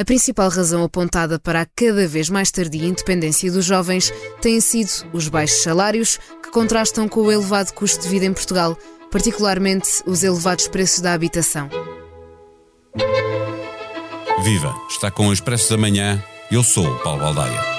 [0.00, 4.90] A principal razão apontada para a cada vez mais tardia independência dos jovens têm sido
[5.12, 8.78] os baixos salários, que contrastam com o elevado custo de vida em Portugal,
[9.10, 11.68] particularmente os elevados preços da habitação.
[14.44, 14.72] Viva!
[14.88, 16.22] Está com o Expresso da Manhã.
[16.48, 17.77] Eu sou o Paulo Baldaia.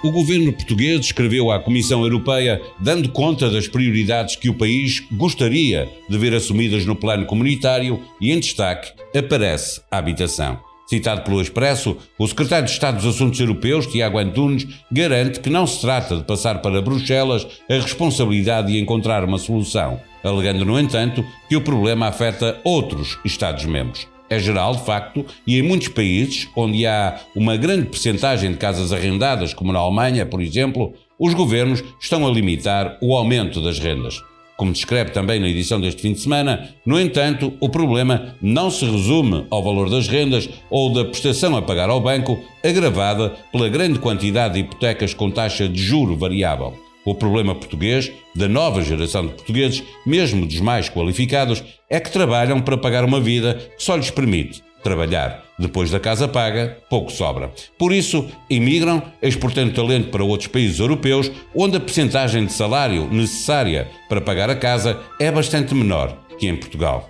[0.00, 5.88] O governo português escreveu à Comissão Europeia dando conta das prioridades que o país gostaria
[6.08, 10.60] de ver assumidas no plano comunitário e, em destaque, aparece a habitação.
[10.88, 15.66] Citado pelo Expresso, o secretário de Estado dos Assuntos Europeus, Tiago Antunes, garante que não
[15.66, 21.24] se trata de passar para Bruxelas a responsabilidade de encontrar uma solução, alegando, no entanto,
[21.48, 24.06] que o problema afeta outros Estados-membros.
[24.30, 28.92] É geral, de facto, e em muitos países onde há uma grande percentagem de casas
[28.92, 34.22] arrendadas, como na Alemanha, por exemplo, os governos estão a limitar o aumento das rendas.
[34.58, 38.84] Como descreve também na edição deste fim de semana, no entanto, o problema não se
[38.84, 44.00] resume ao valor das rendas ou da prestação a pagar ao banco, agravada pela grande
[44.00, 46.87] quantidade de hipotecas com taxa de juro variável.
[47.08, 52.60] O problema português, da nova geração de portugueses, mesmo dos mais qualificados, é que trabalham
[52.60, 55.42] para pagar uma vida que só lhes permite trabalhar.
[55.58, 57.50] Depois da casa paga, pouco sobra.
[57.78, 63.88] Por isso, imigram, exportando talento para outros países europeus, onde a percentagem de salário necessária
[64.06, 67.08] para pagar a casa é bastante menor que em Portugal.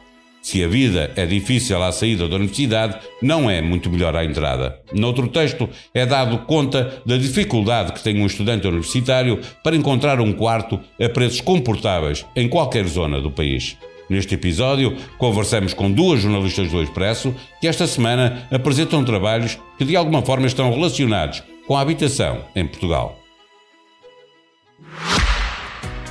[0.48, 4.80] Se a vida é difícil à saída da universidade, não é muito melhor à entrada.
[4.94, 10.32] Noutro texto, é dado conta da dificuldade que tem um estudante universitário para encontrar um
[10.32, 13.76] quarto a preços comportáveis em qualquer zona do país.
[14.08, 19.96] Neste episódio, conversamos com duas jornalistas do Expresso que esta semana apresentam trabalhos que de
[19.96, 23.20] alguma forma estão relacionados com a habitação em Portugal.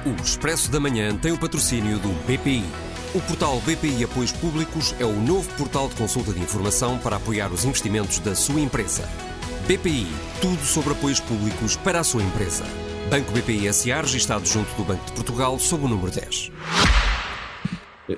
[0.05, 2.86] O Expresso da Manhã tem o patrocínio do BPI.
[3.15, 7.51] O portal BPI Apoios Públicos é o novo portal de consulta de informação para apoiar
[7.53, 9.07] os investimentos da sua empresa.
[9.65, 10.07] BPI,
[10.41, 12.65] tudo sobre apoios públicos para a sua empresa.
[13.09, 16.51] Banco BPI SA, registado junto do Banco de Portugal, sob o número 10.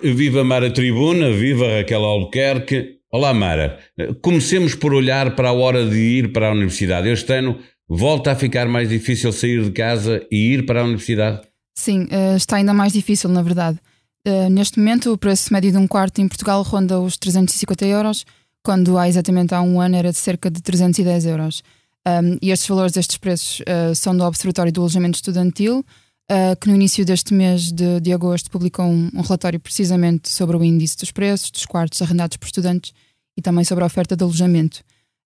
[0.02, 2.98] Viva Mara Tribuna, viva Raquel Albuquerque.
[3.12, 3.78] Olá Mara,
[4.22, 7.10] comecemos por olhar para a hora de ir para a universidade.
[7.10, 11.42] Este ano volta a ficar mais difícil sair de casa e ir para a universidade?
[11.76, 13.80] Sim, eh, está ainda mais difícil, na verdade.
[14.28, 18.26] Uh, neste momento, o preço médio de um quarto em Portugal ronda os 350 euros,
[18.64, 21.64] quando há exatamente há um ano era de cerca de 310 euros.
[22.08, 26.68] Um, e estes valores, estes preços, uh, são do Observatório do Alojamento Estudantil, uh, que
[26.68, 30.98] no início deste mês de, de agosto publicou um, um, relatório precisamente sobre o índice
[30.98, 32.94] dos preços dos quartos arrendados por estudantes
[33.38, 34.82] e também sobre a oferta de alojamento.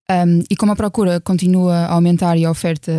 [0.09, 2.91] Um, e como a procura continua a aumentar e a oferta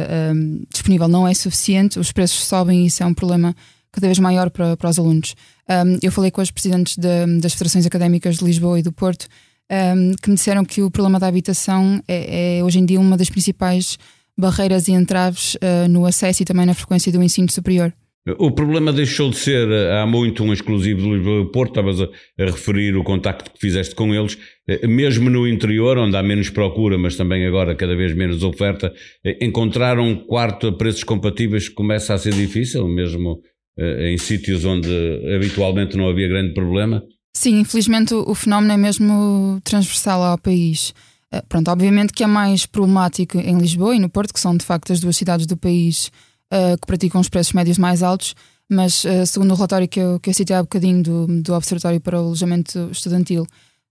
[0.73, 3.55] disponível não é suficiente, os preços sobem e isso é um problema
[3.95, 5.35] cada vez maior para, para os alunos.
[5.69, 9.27] Um, eu falei com os presidentes de, das federações académicas de Lisboa e do Porto
[9.71, 13.17] um, que me disseram que o problema da habitação é, é hoje em dia uma
[13.17, 13.99] das principais
[14.37, 17.93] barreiras e entraves uh, no acesso e também na frequência do ensino superior.
[18.39, 22.05] O problema deixou de ser eh, há muito um exclusivo do Lisboa Porto, estavas a,
[22.41, 26.49] a, referir o contacto que fizeste com eles, eh, mesmo no interior, onde há menos
[26.49, 28.95] procura, mas também agora cada vez menos oferta,
[29.43, 34.89] encontrar um quarto a preços compatíveis começa a ser difícil, mesmo eh, em sítios onde
[35.35, 37.03] habitualmente não havia grande problema?
[37.37, 40.95] Sim, infelizmente o, fenómeno é mesmo transversal ao país.
[41.33, 44.65] Eh, pronto, obviamente que é mais problemático em Lisboa e no Porto, que são de
[44.65, 46.13] facto as duas cidades do país
[46.53, 48.35] uh, que praticam os preços médios mais altos,
[48.71, 52.17] mas segundo o relatório que eu, que eu citei há bocadinho do, do Observatório para
[52.17, 53.47] o Alojamento Estudantil,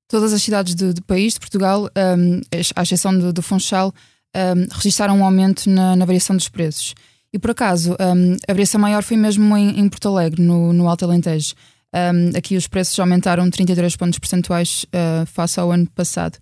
[0.07, 1.89] todas as cidades do, do país, de Portugal,
[2.75, 3.93] à exceção do, do Funchal,
[4.35, 6.95] um, registraram um aumento na, na variação dos preços.
[7.33, 10.87] E por acaso, um, a variação maior foi mesmo em, em Porto Alegre, no, no
[10.87, 11.55] Alto Alentejo.
[11.93, 16.37] Um, aqui os preços aumentaram 33 pontos percentuais uh, face ao ano passado.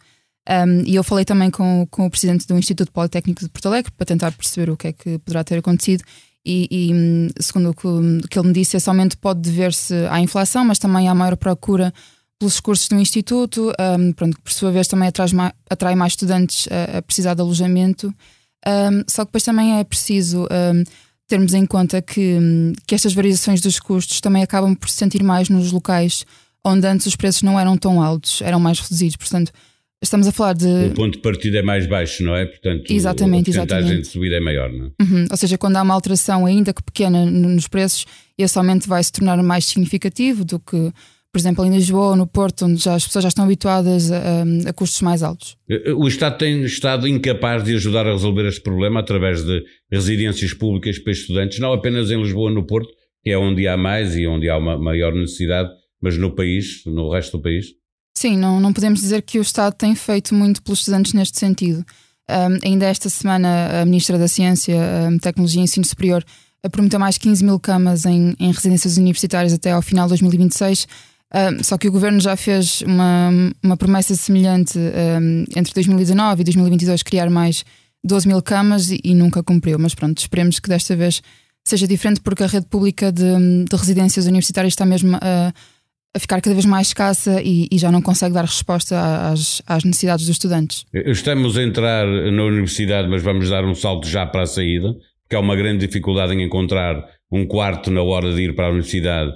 [0.49, 3.91] Um, e eu falei também com, com o presidente do Instituto Politécnico de Porto Alegre
[3.91, 6.03] para tentar perceber o que é que poderá ter acontecido.
[6.45, 9.93] E, e hum, segundo o que, o que, ele me disse, esse aumento pode dever-se
[10.09, 11.93] à inflação, mas também à maior procura
[12.39, 16.13] pelos cursos do Instituto, um, pronto, que por sua vez também atrai mais, atrai mais
[16.13, 18.11] estudantes a, a precisar de alojamento.
[18.67, 20.83] Um, só que depois também é preciso um,
[21.27, 22.37] termos em conta que,
[22.85, 26.25] que estas variações dos custos também acabam por se sentir mais nos locais
[26.63, 29.15] onde antes os preços não eram tão altos, eram mais reduzidos.
[29.15, 29.51] Portanto,
[30.01, 30.67] estamos a falar de.
[30.67, 32.45] O ponto de partida é mais baixo, não é?
[32.45, 35.03] Portanto, exatamente, a porcentagem de subida é maior, não é?
[35.03, 35.25] Uhum.
[35.29, 38.05] Ou seja, quando há uma alteração, ainda que pequena, nos preços,
[38.37, 40.91] esse aumento vai se tornar mais significativo do que
[41.31, 44.43] por exemplo, em Lisboa ou no Porto, onde já as pessoas já estão habituadas a,
[44.67, 45.55] a, custos mais altos?
[45.69, 50.53] Eh, o Estado tem estado incapaz de ajudar a resolver este problema através de residências
[50.53, 52.89] públicas para estudantes, não apenas em Lisboa ou no Porto,
[53.23, 55.69] que é onde há mais e onde há uma maior necessidade,
[56.01, 57.67] mas no país, no resto do país?
[58.17, 61.85] Sim, não, não podemos dizer que o Estado tem feito muito pelos estudantes neste sentido.
[62.29, 64.75] Um, ainda esta semana, a Ministra da Ciência,
[65.21, 66.23] Tecnologia e Ensino Superior
[66.69, 70.87] prometeu mais 15 mil camas em, em residências universitárias até ao final de 2026.
[71.33, 73.29] Um, só que o governo já fez uma,
[73.63, 74.77] uma promessa semelhante
[75.55, 77.63] entre 2019 e 2022 criar mais
[78.03, 79.79] 12 mil camas e, e, nunca cumpriu.
[79.79, 81.21] Mas pronto, esperemos que desta vez
[81.63, 83.23] seja diferente porque a rede pública de,
[83.69, 85.53] de residências universitárias está mesmo a,
[86.13, 88.99] a ficar cada vez mais escassa e, e, já não consegue dar resposta
[89.31, 90.85] às, às, necessidades dos estudantes.
[90.93, 94.93] Estamos a entrar na universidade, mas vamos dar um salto já para a saída,
[95.23, 98.69] porque há uma grande dificuldade em encontrar um quarto na hora de ir para a
[98.69, 99.31] universidade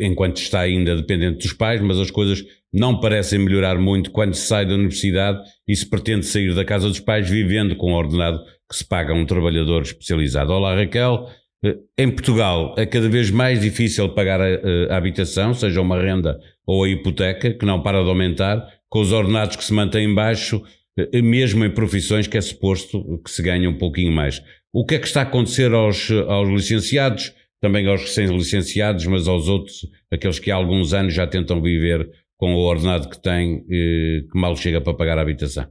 [0.00, 2.44] enquanto está ainda dependente dos pais, mas as coisas
[2.74, 6.88] não parecem melhorar muito quando se sai da universidade e se pretende sair da casa
[6.88, 10.52] dos pais vivendo com o ordenado que se paga a um trabalhador especializado.
[10.52, 11.28] Olá Raquel,
[11.64, 14.46] eh, em Portugal é cada vez mais difícil pagar a,
[14.90, 19.12] a, habitação, seja uma renda ou a hipoteca, que não para de aumentar, com os
[19.12, 20.60] ordenados que se mantêm baixo,
[20.98, 24.42] eh, mesmo em profissões que é suposto que se ganhe um pouquinho mais.
[24.72, 27.32] O que é que está a acontecer aos, aos licenciados,
[27.64, 32.06] também aos recém-licenciados, mas aos outros, aqueles que há alguns anos já tentam viver
[32.36, 35.66] com o ordenado que têm, eh, que mal chega para pagar a habitação?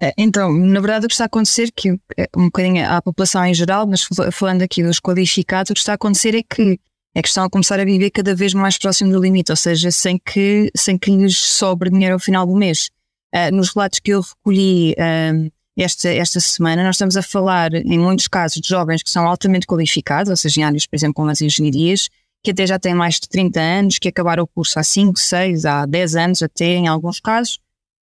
[0.00, 3.44] É, então, na verdade, o que está a acontecer, que é um bocadinho à população
[3.44, 6.80] em geral, mas falando aqui dos qualificados, o que está a acontecer é que
[7.14, 9.90] é que estão a começar a viver cada vez mais próximo do limite, ou seja,
[9.90, 12.88] sem que, sem que lhes sobre dinheiro ao final do mês.
[13.34, 15.52] Uh, nos relatos que eu recolhi uh,
[15.82, 19.66] esta, esta semana, nós estamos a falar, em muitos casos, de jovens que são altamente
[19.66, 22.08] qualificados, ou seja, em áreas, por exemplo, como as engenharias,
[22.42, 25.64] que até já têm mais de 30 anos, que acabaram o curso há 5, 6,
[25.64, 27.60] há 10 anos até, em alguns casos,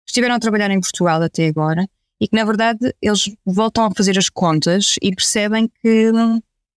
[0.07, 1.89] estiveram a trabalhar em Portugal até agora
[2.21, 6.13] e que, na verdade, eles voltam a fazer as contas e percebem que,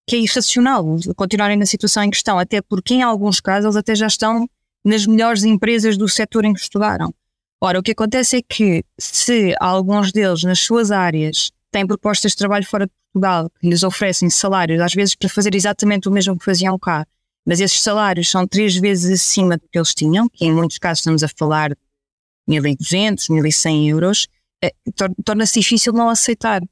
[0.08, 0.86] que é irracional
[1.16, 4.48] continuarem na situação em que estão, até porque, em alguns casos, eles até já estão
[4.84, 7.14] nas melhores empresas do setor em que estudaram.
[7.64, 12.38] Ora, o que acontece é que, se alguns deles, nas suas áreas, têm propostas de
[12.38, 16.36] trabalho fora de Portugal que lhes oferecem salários, às vezes para fazer exatamente o mesmo
[16.36, 17.06] que faziam cá,
[17.46, 21.02] mas esses salários são três vezes acima do que eles tinham, que em muitos casos
[21.02, 21.78] estamos a falar
[22.50, 24.28] 1.200, 1.100 euros,
[24.64, 24.74] eh,
[25.24, 26.64] torna-se difícil não aceitar.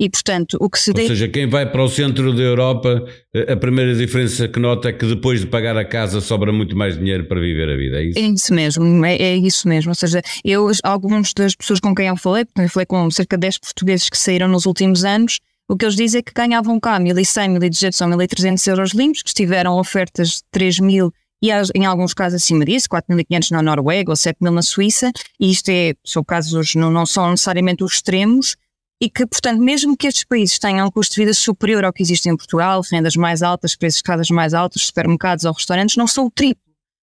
[0.00, 1.08] E, portanto, o que se Ou deve...
[1.08, 3.04] seja, quem vai para o centro da Europa,
[3.34, 6.76] eh, a primeira diferença que nota é que depois de pagar a casa sobra muito
[6.76, 8.18] mais dinheiro para viver a vida, é isso?
[8.18, 9.90] É isso mesmo, é, é isso mesmo.
[9.90, 13.36] Ou seja, eu, algumas das pessoas com quem eu falei, porque eu falei com cerca
[13.36, 16.80] de 10 portugueses que saíram nos últimos anos, o que eles dizem é que ganhavam
[16.80, 21.10] cá 1.100, 1.200 ou 1.300 euros limpos, que tiveram ofertas de 3.000
[21.42, 25.10] e em alguns casos acima disso, 4.500 na Noruega ou 7.000 na Suíça,
[25.40, 28.56] e isto é, são casos, não, não são necessariamente os extremos,
[29.02, 32.04] e que, portanto, mesmo que estes países tenham um custo de vida superior ao que
[32.04, 36.06] existe em Portugal, rendas mais altas, preços de casas mais altos, supermercados ou restaurantes, não
[36.06, 36.62] são o triplo.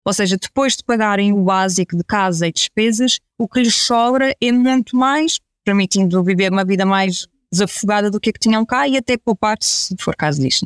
[0.06, 4.34] Ou seja, depois de pagarem o básico de casa e despesas, o que lhes sobra
[4.42, 8.88] é muito mais, permitindo viver uma vida mais desafogada do que a que tinham cá
[8.88, 10.66] e até poupar se for caso disto.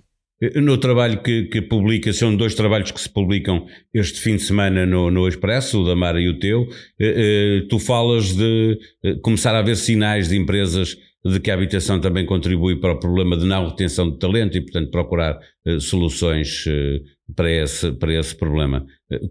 [0.53, 4.85] No trabalho que, que, publica, são dois trabalhos que se publicam este fim de semana
[4.85, 6.67] no, no Expresso, o da Mara e o teu.
[6.99, 11.55] Eh, eh, tu falas de eh, começar a haver sinais de empresas de que a
[11.55, 15.39] habitação também contribui para o problema de não retenção de talento e, portanto, procurar
[15.79, 16.63] soluções
[17.35, 18.85] para esse, para esse problema.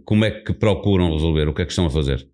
[0.05, 1.49] Como é que procuram resolver?
[1.49, 2.27] O que é que estão a fazer?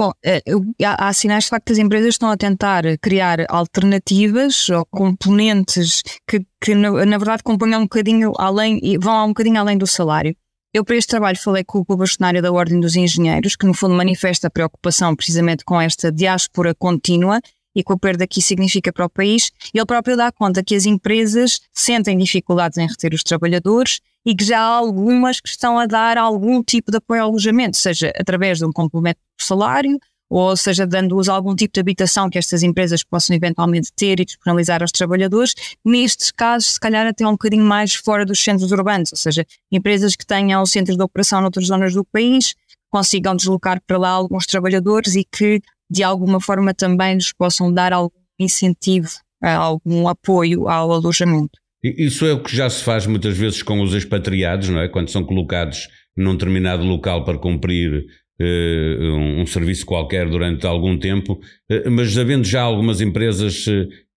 [0.00, 0.40] Bom, eh,
[0.82, 6.40] há sinais de facto que as empresas estão a tentar criar alternativas ou componentes que,
[6.58, 10.34] que na, na verdade componham um bocadinho além e vão um bocadinho além do salário.
[10.72, 13.94] Eu para este trabalho falei com o bastonário da Ordem dos Engenheiros, que no fundo
[13.94, 17.40] manifesta a preocupação precisamente com esta diáspora contínua
[17.74, 19.50] e com a perda que isso significa para o país.
[19.72, 24.44] Ele próprio dá conta que as empresas sentem dificuldades em reter os trabalhadores e que
[24.44, 28.58] já há algumas que estão a dar algum tipo de apoio ao alojamento, seja através
[28.58, 29.98] de um complemento do salário,
[30.30, 34.80] ou seja, dando-os algum tipo de habitação que estas empresas possam eventualmente ter e disponibilizar
[34.80, 35.54] aos trabalhadores.
[35.84, 40.14] Nestes casos, se calhar até um bocadinho mais fora dos centros urbanos, ou seja, empresas
[40.14, 42.54] que tenham centros de operação noutras zonas do país,
[42.90, 47.92] consigam deslocar para lá alguns trabalhadores e que de alguma forma também lhes possam dar
[47.92, 49.08] algum incentivo,
[49.42, 51.58] algum apoio ao alojamento.
[51.82, 54.88] Isso é o que já se faz muitas vezes com os expatriados, não é?
[54.88, 58.04] Quando são colocados num determinado local para cumprir
[58.40, 63.64] uh, um, um, serviço qualquer durante algum tempo, uh, mas havendo já algumas empresas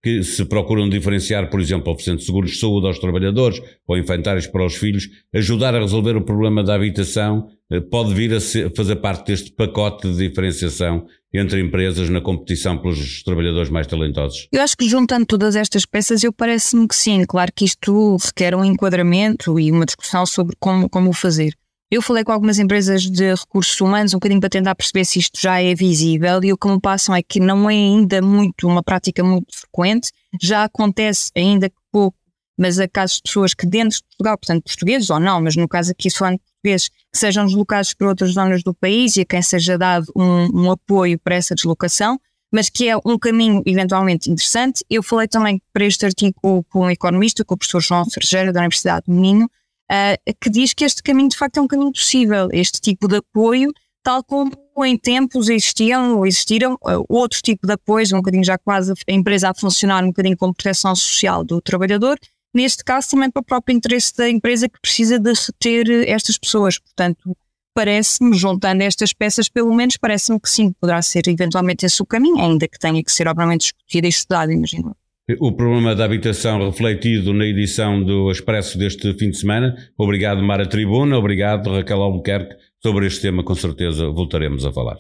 [0.03, 4.67] que se procuram diferenciar, por exemplo, oferecendo seguros de saúde aos trabalhadores ou infantários para
[4.67, 8.97] os filhos, ajudar a resolver o problema da habitação eh, pode vir a ser, fazer
[8.97, 14.49] parte deste pacote de diferenciação entre empresas na competição pelos trabalhadores mais talentosos?
[14.53, 17.25] Eu acho que juntando todas estas peças, eu parece-me que sim.
[17.25, 21.55] Claro que isto requer um enquadramento e uma discussão sobre como, como o fazer.
[21.93, 25.39] Eu falei com algumas empresas de recursos humanos um bocadinho para tentar perceber se isto
[25.39, 28.83] já é visível e o que me passam é que não é ainda muito uma
[28.83, 32.17] prática muito frequente, já acontece ainda pouco,
[32.59, 35.69] mas há casos de pessoas que dentro de Portugal, portanto portugueses ou não, mas no
[35.69, 39.43] caso aqui falando portugueses, que sejam deslocados para outras zonas do país e a quem
[39.43, 42.19] seja dado um, um apoio para essa deslocação,
[42.51, 44.83] mas que é um caminho eventualmente interessante.
[44.89, 48.61] Eu falei também para este artigo com, um economista, com o professor João Sergeira da
[48.61, 49.47] Universidade do Minho,
[49.93, 53.17] uh, que diz que este caminho de facto é um caminho possível, este tipo de
[53.17, 53.71] apoio,
[54.03, 54.51] tal como
[54.85, 59.13] em tempos existiam ou existiram uh, outro tipo de apoios, um bocadinho já quase a
[59.13, 62.19] empresa a funcionar um bocadinho como proteção social do trabalhador,
[62.55, 66.79] neste caso também para o próprio interesse da empresa que precisa de reter estas pessoas.
[66.79, 67.37] Portanto,
[67.75, 72.39] parece-me, juntando estas peças, pelo menos parece-me que sim, poderá ser eventualmente esse o caminho,
[72.39, 74.97] ainda que tenha que ser obviamente discutido e estudado, imagino.
[75.41, 79.75] O problema da habitação refletido na edição do Expresso deste fim de semana.
[79.97, 81.17] Obrigado, Mara Tribuna.
[81.17, 82.57] Obrigado, Raquel Albuquerque.
[82.83, 84.97] Sobre este tema, com certeza, voltaremos a falar.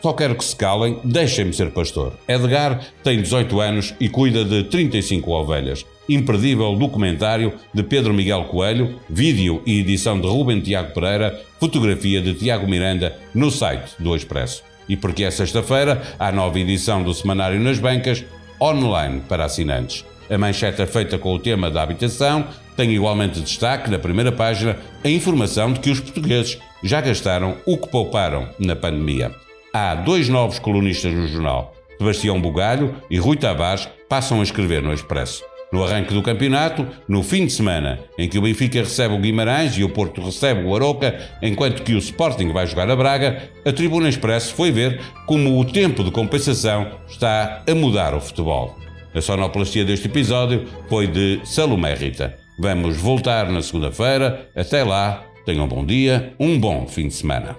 [0.00, 2.12] Só quero que se calem, deixem-me ser pastor.
[2.28, 5.84] Edgar tem 18 anos e cuida de 35 ovelhas.
[6.08, 12.34] Imperdível documentário de Pedro Miguel Coelho, vídeo e edição de Rubem Tiago Pereira, fotografia de
[12.34, 14.62] Tiago Miranda no site do Expresso.
[14.88, 18.24] E porque é sexta-feira, há nova edição do Semanário nas Bancas,
[18.60, 20.04] online para assinantes.
[20.30, 24.78] A manchete é feita com o tema da habitação tem igualmente destaque na primeira página
[25.02, 29.34] a informação de que os portugueses já gastaram o que pouparam na pandemia
[29.72, 31.74] há dois novos colunistas no jornal.
[31.98, 35.42] Sebastião Bugalho e Rui Tavares passam a escrever no Expresso.
[35.70, 39.76] No arranque do campeonato, no fim de semana, em que o Benfica recebe o Guimarães
[39.76, 43.72] e o Porto recebe o Aroca, enquanto que o Sporting vai jogar a Braga, a
[43.72, 48.78] Tribuna Expresso foi ver como o tempo de compensação está a mudar o futebol.
[49.14, 52.34] A sonoplastia deste episódio foi de Salomé Rita.
[52.58, 54.48] Vamos voltar na segunda-feira.
[54.56, 57.56] Até lá, tenham um bom dia, um bom fim de semana.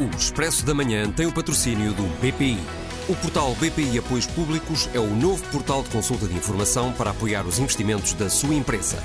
[0.00, 2.60] O Expresso da Manhã tem o patrocínio do BPI.
[3.08, 7.44] O portal BPI Apoios Públicos é o novo portal de consulta de informação para apoiar
[7.44, 9.02] os investimentos da sua empresa.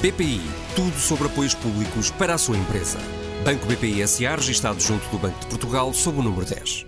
[0.00, 0.40] BPI,
[0.76, 2.98] tudo sobre apoios públicos para a sua empresa.
[3.44, 6.87] Banco BPI SA, registado junto do Banco de Portugal, sob o número 10.